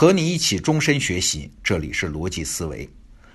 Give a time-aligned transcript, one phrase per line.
[0.00, 2.88] 和你一起终身学习，这里是逻辑思维。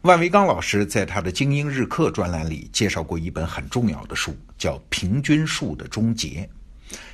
[0.00, 6.48] 万维刚老师在他的精英日课专栏里介绍过一本很重要的书，叫《平均数的终结》。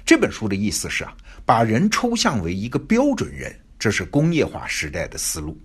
[0.06, 1.12] 这本书的意思是啊，
[1.44, 5.60] 把人抽象为一个标准人，这是工业化时代的思路。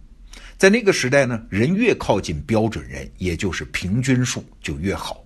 [0.57, 5.23] 在那个时代呢，人越靠近标准人，也就是平均数，就越好。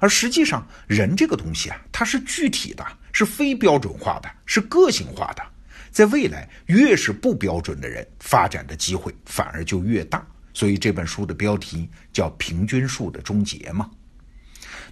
[0.00, 5.42] 而实际上，人这个东西啊，它是具体的，是非标准化的，是个性化的。
[5.90, 10.26] 在未来，越是不标准的人，发展的机会反而就越大。
[10.54, 13.90] 所以这本书的标题叫《平均数的终结》嘛。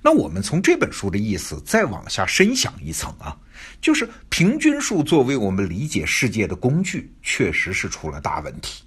[0.02, 3.36] 那我们从这本书的意思再往下深想一层啊，
[3.80, 8.84] 就是平均数作为我们理解世界的工具，确实是出了大问题。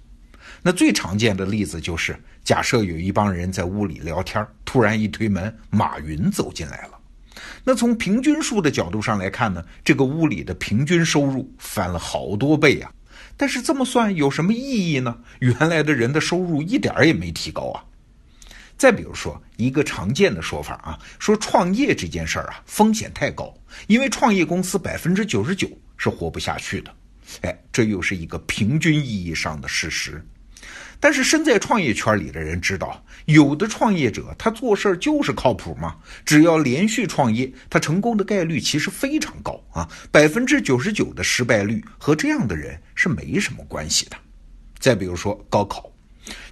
[0.62, 6.99] 那最常见的例子就是，假设有一帮人在屋里聊天，突然一推门，马云走进来了。
[7.64, 12.92] 那从平均数的角度上来看呢，这个屋里的平均收入翻了好多倍啊。
[13.36, 15.16] 但是这么算有什么意义呢？
[15.38, 17.84] 原来的人的收入一点儿也没提高啊。
[18.76, 23.54] 再比如说一个常见的说法啊，说创业这件事儿啊风险太高，
[23.86, 26.94] 因为创业公司百分之九十九是活不下去的。
[27.42, 30.24] 哎，这又是一个平均意义上的事实。
[31.00, 35.96] 但是身在创业圈里的人知道，有的创业者他做事儿就是靠谱嘛。
[36.26, 44.16] 只要连续创业，他成功的概率其实非常高啊，百分之九十九的失败率和这样的人是没什么关系的。
[44.78, 45.90] 再比如说高考，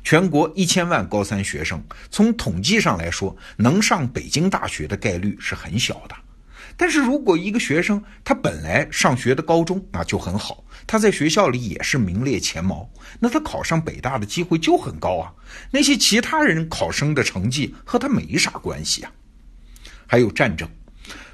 [0.03, 6.15] 全国一千万高三学生，从统计上来说，能上北京大学的概率是很小的。
[6.81, 15.35] 但是如果一个学生他本来上学的高中啊就很好，他在学校里也是名列前茅，那他考上北大的机会就很高啊。
[15.73, 19.11] 那些其他人考生的成绩和他没啥关系啊。
[20.07, 20.69] 还有战争，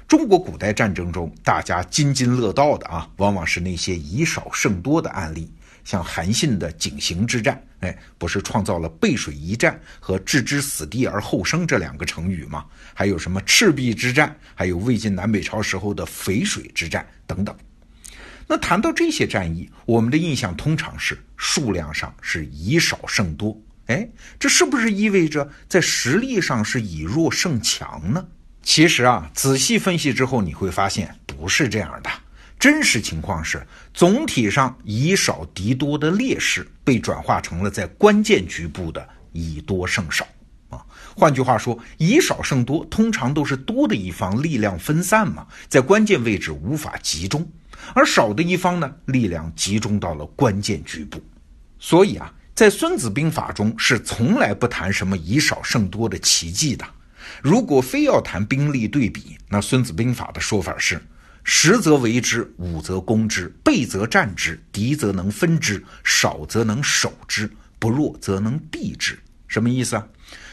[0.07, 5.53] 中国古代战争中大家津津乐道的啊，往往是那些以少胜多的案例。
[5.85, 12.65] 像韩信的井陉之战，哎，不是创造了背水一战和置之死地而后生这两个成语吗？
[12.93, 17.55] 还有什么赤壁之战，还有魏晋南北朝时候的淝水之战等等。
[18.47, 24.07] 那谈到这些战役，我们的印象通常是数量上是以少胜多，哎，
[24.39, 28.27] 这是不是意味着在实力上是以弱胜强呢？
[28.63, 32.09] 其实啊，仔细分析之后，你会发现不是这样的。
[32.65, 40.27] 真实情况是，总体上以少敌多的劣势被转化成了在关键局部的以多胜少
[40.69, 40.83] 啊。
[41.15, 47.47] 换句话说，以少胜多通常都是多的一方力量分散嘛，在关键位置无法集中，
[47.93, 51.21] 而少的一方呢，力量集中到了关键局部。
[51.77, 56.83] 所以啊，在《孙子兵法》中是从来不谈什么以少胜多的奇迹的。
[57.43, 60.99] 如果非要谈兵力对比，那《孙子兵法》的说法是。
[61.47, 69.17] 十则为之，五则攻之，倍则战之，敌则能分之，少则能守之，不弱则能避之。
[69.47, 70.07] 什么意思啊？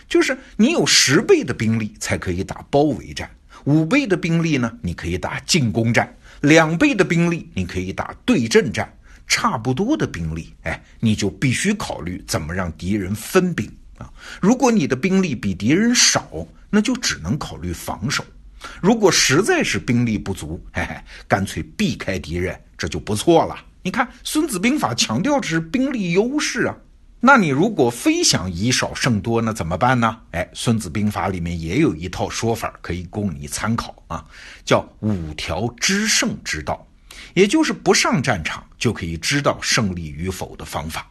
[0.06, 3.30] 就是你有十倍的兵力才可以打包围战，
[3.64, 8.94] 五倍的兵力呢，你可以打进攻战，两倍的兵力你可以打对阵战，
[9.26, 13.66] 差不多的兵力，哎，你就必须考虑怎么让敌人分兵
[13.96, 14.12] 啊。
[14.42, 18.22] 如果你的兵力比敌人少，那就只能考虑防守。
[18.82, 20.96] 如果实在是兵力不足，嘿嘿，
[21.28, 23.56] 干脆避开敌人，这就不错了。
[23.84, 26.74] 你看《孙子兵法》强调的是兵力优势啊。
[27.20, 30.18] 那你如果非想以少胜多，那怎么办呢？
[30.32, 34.26] 哎，《孙子兵法》里面也有一套说法可以供你参考啊，
[34.64, 36.84] 叫五条知胜之道，
[37.34, 41.08] 也就是不上战场就可以知道胜利与否的方法。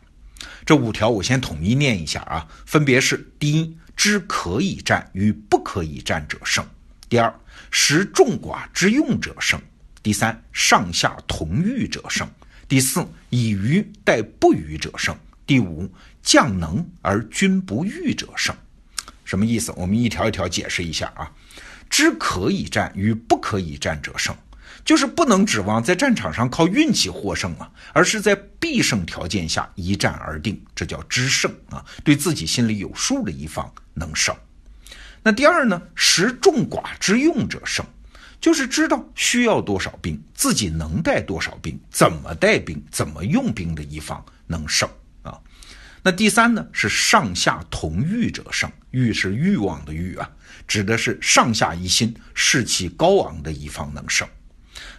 [0.66, 6.66] 这五条我先统一念一下啊，分别是：第一，知可以战与不可以战者胜。
[7.12, 7.36] 第二，
[7.72, 9.60] 识众寡之用者胜；
[10.02, 12.26] 第三，上下同欲者胜；
[12.70, 15.14] 第四，以愚待不愚者胜；
[15.46, 15.92] 第五，
[16.24, 18.56] 将能而君不欲者胜。
[19.26, 19.74] 什么意思？
[19.76, 21.30] 我们一条一条解释一下啊。
[21.90, 24.34] 知可以战与不可以战者胜，
[24.86, 31.86] 就是不能指望在战场上靠运气获胜啊，而是在必胜条件下一战而定，这叫知胜啊。
[32.06, 34.34] 对自己心里有数的一方能胜。
[35.24, 37.86] 那第二呢，识众寡之用者胜，
[38.40, 44.90] 就是知道需要多少兵，自己能带多少兵，怎么带兵，怎么用兵的一方能胜
[45.22, 45.38] 啊。
[46.02, 50.28] 那第三呢，是上下同欲者胜，欲是欲望的欲啊，
[50.68, 54.28] 指的是上下一心、士气高昂的一方能胜。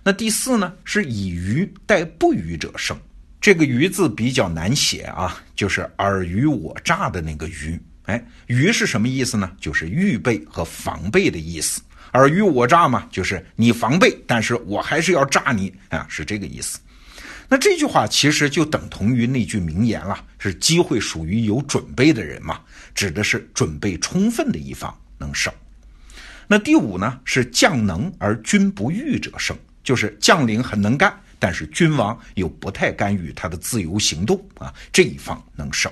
[0.04, 2.96] 那第四呢，是以愚待不愚者胜，
[3.40, 7.80] 这个愚字比较难写啊，就是尔虞我诈的那个虞。
[8.04, 9.50] 哎，虞是什么意思呢？
[9.60, 11.80] 就是预备和防备的意思。
[12.12, 16.78] 尔虞我诈嘛，就是你防备，但是我还是要诈你啊，是这个意思。
[17.48, 22.60] 那这句话其实就等同于那句名言了，是机会属于有准备的人嘛，
[22.94, 25.52] 指的是准备充分的一方能胜。
[26.48, 35.90] 那第五呢，是将能而君不欲者胜，就是将领很能干，但是君王又不太干预他的自由行动啊，这一方能胜。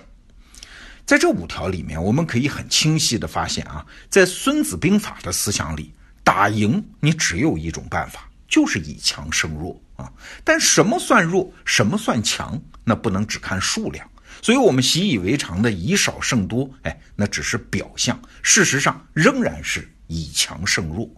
[1.06, 5.92] 在这五条里面，我们可以很清晰的发现啊，在《孙子兵法》的思想里，
[6.22, 10.12] 打赢你只有一种办法，就是以强胜弱啊。
[10.44, 14.08] 但什么算弱，什么算强，那不能只看数量。
[14.40, 21.10] 所以，我们习以为常的以少胜多，哎，那只是表象，事实上仍然是以强胜弱。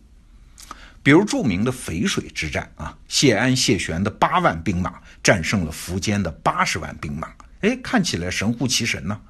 [1.03, 7.29] 比如著名的淝水之战啊，谢安、谢玄的八万兵马战胜了苻坚的八十万兵马，
[7.61, 9.21] 哎，看起来神乎其神呢。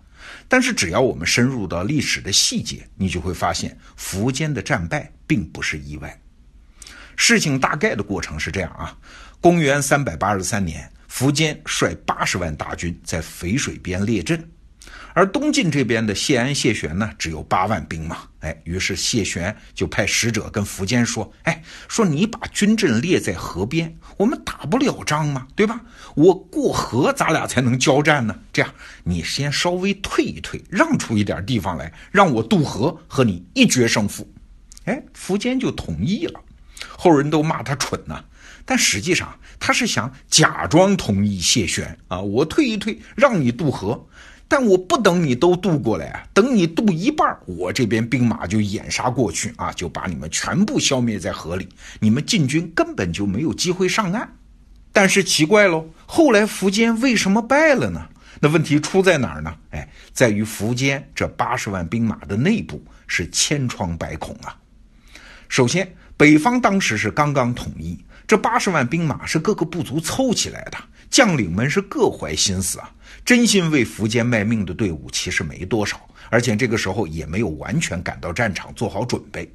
[0.48, 6.20] 但是，只要我们深入到历史的细节，你就会发现，苻坚的战败并不是意外。
[7.16, 8.96] 事情大概的过程是这样啊：
[9.40, 14.50] 公元三百八十三年，苻坚率八十万大军在淝水边列阵。
[15.14, 18.18] 而东晋这边的谢安、谢玄呢，只有八万兵马。
[18.40, 25.46] 哎，于是谢玄就派使者跟苻坚说：“哎，说你把军阵列在河边，我们打不了仗嘛？
[25.54, 25.80] 对吧？
[26.16, 28.34] 我过河，咱俩才能交战呢。
[28.52, 28.74] 这样，
[29.04, 34.26] 你先稍微退一退，让出一点地方来，让我渡河，和你一决胜负。”
[34.86, 36.40] 哎，苻坚就同意了。
[36.88, 38.24] 后人都骂他蠢呢，
[38.64, 44.08] 但实际上他是想假装同意谢玄啊，我退一退，让你渡河。
[44.52, 51.66] 但我不等你都渡过来啊，等你渡一半，我这边兵马就掩杀过去啊，就把你们全部消灭在河里，
[52.00, 54.30] 你们晋军根本就没有机会上岸。
[54.92, 58.06] 但是奇怪喽，后来苻坚为什么败了呢？
[58.40, 59.56] 那问题出在哪儿呢？
[59.70, 64.54] 哎，在于苻坚这八十万兵马的内部是千疮百孔啊。
[65.48, 70.76] 首先，北方当时是刚刚统一，这八十万兵马是各个部族凑起来的，
[71.12, 72.92] 将领们是各怀心思啊。
[73.24, 79.48] 真心为苻坚卖命的队伍其实没多少，而且这个时候也没有完全赶到战场做好准备。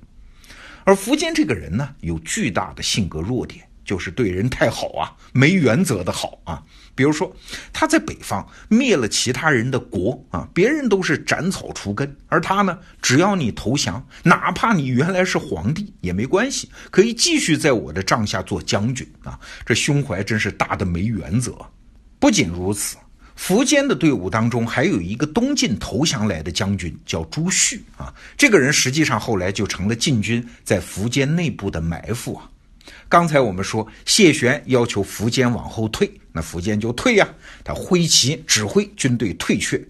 [0.86, 6.62] 而苻坚这个人呢，有巨大的性格弱点，就是对人太好啊，没原则的好啊。
[6.94, 7.34] 比如说，
[7.72, 19.40] 他在北方灭了其他人的国啊，别人都是斩草除根，而他呢，只要你投降，哪怕你原来是皇帝也没关系，可以继续在我的帐下做将军啊。
[19.66, 21.56] 这胸怀真是大的没原则。
[22.20, 22.98] 不仅如此。
[23.40, 28.12] 苻坚的队伍当中还有一个东晋投降来的将军，叫朱旭啊。
[28.36, 32.50] 这个人实际上后来就成了晋军在苻坚内部的埋伏啊。
[33.10, 37.28] 刚才我们说谢玄要求苻坚往后退，那苻坚就退呀，
[37.64, 39.86] 他挥旗指挥军队退却。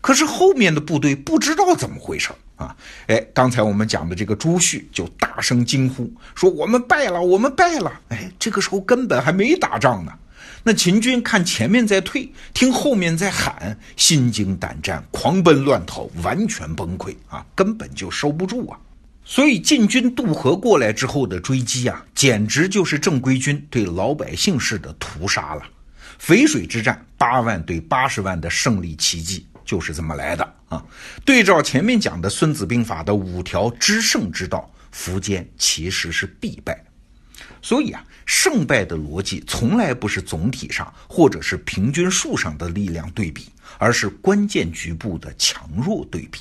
[0.00, 2.76] 可是后面的部队不知道怎么回事啊。
[3.06, 10.12] 哎，刚才我们讲的这个朱旭就大声惊呼说：“我们败了，我们败了！”哎，这个时候根本还没打仗呢。
[10.64, 18.78] 那秦军看前面在退，听后面在喊，心惊胆战，狂奔乱逃，完全崩溃啊，根本就收不住啊！
[19.32, 25.62] 所以晋军渡河过来之后的追击啊，简直就是正规军对老百姓式的屠杀了。
[26.20, 30.84] 淝水之战八万对八十万的胜利奇迹就是这么来的啊！
[31.24, 36.84] 对照前面讲的《孙子兵法》的五条知胜之道，苻坚其实是必败。
[37.62, 43.46] 所以啊，胜败的逻辑从来不是总体上或者是平均数上的力量对比，
[43.78, 46.40] 而是关键局部的强弱对比。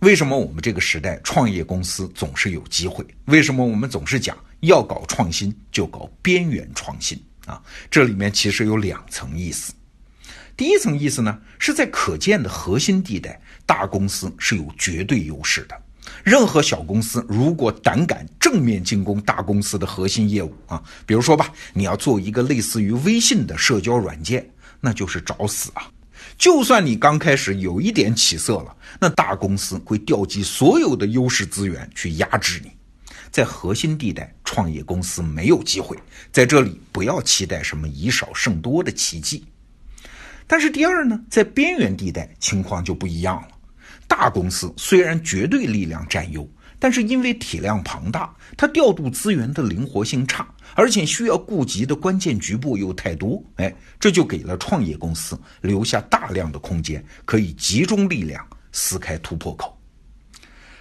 [0.00, 3.04] 为什么我们这个时代创业公司总是有机会？
[3.26, 7.60] 为什么我们总是讲要搞创新就搞边缘创新啊？
[7.90, 9.74] 这里面其实有两层意思。
[10.56, 15.78] 第一层意思呢，是在可见的核心地带，大公司是有绝对优势的。
[16.24, 25.90] 任何小公司如果胆敢正面进攻大公司的核心业务啊，比如说吧，你要做一个类似于微信的社交软件，那就是找死啊！
[26.40, 32.70] 就算你刚开始有一点起色了，那大公司会调集所有的优势资源去压制你。
[33.30, 35.94] 在核心地带，创业公司没有机会，
[36.32, 39.44] 在这里不要期待什么以少胜多的奇迹。
[40.46, 43.48] 但是第二呢，在边缘地带情况就不一样了。
[44.08, 46.48] 大公司虽然绝对力量占优，
[46.80, 59.78] 但是因为体量庞大，它调度资源的灵活性差，而且需要顾及的关键局部又太多，哎，这就给了创业公司留下大量的空间，可以集中力量撕开突破口。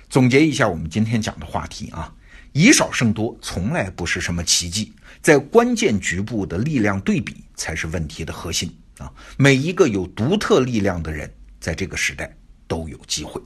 [0.10, 2.12] 总结一下我们今天讲的话题啊，
[2.54, 9.12] 以少胜多从来不是什么奇迹，在关键局部的力量对比才是问题的核心啊。
[9.38, 12.34] 每一个有独特力量的人，在这个时代。
[12.70, 13.42] 都有机会。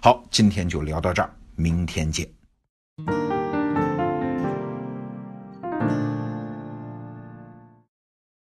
[0.00, 2.24] 好，今天就聊到这儿，明天见。